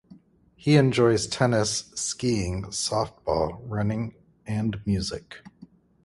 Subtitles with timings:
[0.55, 4.15] He enjoys tennis, skiing, softball, running,
[4.47, 5.43] and music.